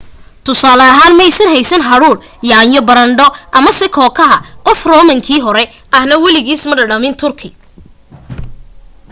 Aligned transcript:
tusaale 0.47 0.83
ahaan 0.93 1.17
maysan 1.19 1.51
haysanin 1.55 1.85
hadhuudh 1.89 2.25
yaanyo 2.51 2.81
baradho 2.89 3.27
amase 3.59 3.85
kookaha 3.99 4.37
qof 4.65 4.79
romankii 4.93 5.39
hore 5.45 5.63
ahna 5.97 6.15
weligiis 6.23 6.63
ma 6.69 6.73
dhadhamin 6.79 7.13
turkey 7.23 7.51